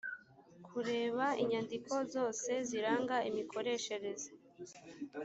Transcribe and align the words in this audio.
kureba 0.67 1.25
inyandiko 1.41 1.93
zose 2.13 2.49
ziranga 2.69 3.15
imikoreshereze 3.29 4.29